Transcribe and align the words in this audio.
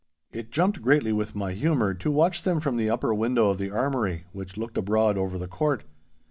It 0.31 0.49
jumped 0.49 0.81
greatly 0.81 1.13
with 1.13 1.35
my 1.35 1.53
humour 1.53 1.93
to 1.93 2.09
watch 2.09 2.41
them 2.41 2.59
from 2.59 2.75
the 2.75 2.89
upper 2.89 3.13
window 3.13 3.51
of 3.51 3.59
the 3.59 3.69
armoury 3.69 4.23
which 4.31 4.57
looked 4.57 4.79
abroad 4.79 5.15
over 5.15 5.37
the 5.37 5.47
court. 5.47 5.83